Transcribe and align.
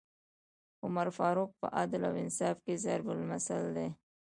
عمر 0.83 1.07
فاروق 1.17 1.51
په 1.61 1.67
عدل 1.79 2.01
او 2.09 2.13
انصاف 2.23 2.57
کي 2.65 2.73
ضَرب 2.85 3.07
مثل 3.31 3.61
دی 3.77 3.87